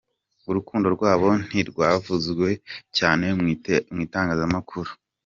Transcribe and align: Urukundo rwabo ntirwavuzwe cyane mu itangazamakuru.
Urukundo 0.49 0.87
rwabo 0.95 1.29
ntirwavuzwe 1.47 2.49
cyane 2.97 3.25
mu 3.91 3.97
itangazamakuru. 4.05 4.91